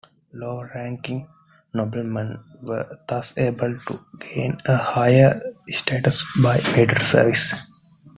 Lower-ranking 0.33 1.27
noblemen 1.75 2.43
were 2.63 2.97
thus 3.07 3.37
able 3.37 3.77
to 3.77 3.99
gain 4.17 4.57
a 4.65 4.75
higher 4.75 5.39
status 5.71 6.25
by 6.41 6.57
military 6.75 7.05
service. 7.05 7.53